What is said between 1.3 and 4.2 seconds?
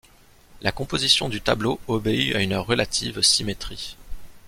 tableau obéit à une relative symétrie.